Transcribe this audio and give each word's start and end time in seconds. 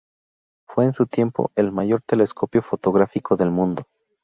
Fue 0.65 0.85
en 0.85 0.93
su 0.93 1.05
tiempo 1.05 1.51
el 1.55 1.71
mayor 1.71 2.01
telescopio 2.01 2.63
fotográfico 2.63 3.37
del 3.37 3.51
mundo. 3.51 3.83